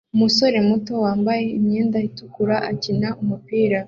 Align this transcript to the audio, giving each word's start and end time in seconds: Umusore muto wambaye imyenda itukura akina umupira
Umusore 0.15 0.57
muto 0.69 0.93
wambaye 1.03 1.43
imyenda 1.57 1.97
itukura 2.07 2.55
akina 2.71 3.09
umupira 3.21 3.79